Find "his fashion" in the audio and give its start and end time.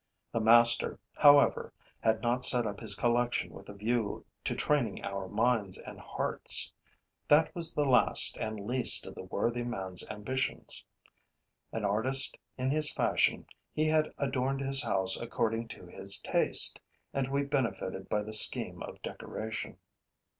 12.71-13.45